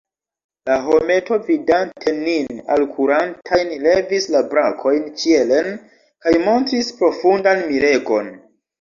[0.69, 5.73] La hometo, vidante nin alkurantajn, levis la brakojn ĉielen,
[6.27, 8.39] kaj montris profundan miregon.